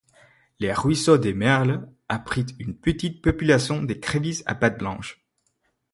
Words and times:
Le 0.59 0.73
ruisseau 0.73 1.19
des 1.19 1.35
Merles 1.35 1.87
abrite 2.09 2.55
une 2.57 2.75
petite 2.75 3.21
population 3.21 3.83
d'Écrevisse 3.83 4.41
à 4.47 4.55
pattes 4.55 4.79
blanches. 4.79 5.21